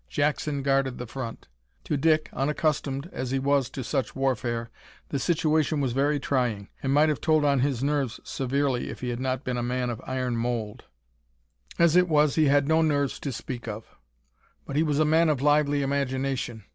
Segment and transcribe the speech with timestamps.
[0.09, 1.47] Jackson guarded the front.
[1.83, 4.71] To Dick, unaccustomed as he was to such warfare,
[5.09, 9.09] the situation was very trying, and might have told on his nerves severely if he
[9.09, 10.85] had not been a man of iron mould;
[11.77, 13.95] as it was, he had no nerves to speak of!
[14.65, 16.63] But he was a man of lively imagination.